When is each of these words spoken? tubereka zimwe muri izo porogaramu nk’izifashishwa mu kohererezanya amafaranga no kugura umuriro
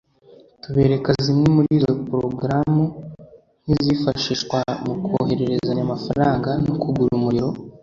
tubereka 0.63 1.09
zimwe 1.23 1.47
muri 1.55 1.67
izo 1.77 1.91
porogaramu 2.07 2.83
nk’izifashishwa 3.63 4.59
mu 4.85 4.93
kohererezanya 5.13 5.81
amafaranga 5.87 6.49
no 6.65 6.73
kugura 6.81 7.11
umuriro 7.19 7.49